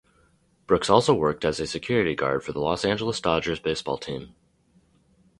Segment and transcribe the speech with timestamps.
[0.65, 4.33] Brooks also worked as a security guard for the Los Angeles Dodgers baseball team.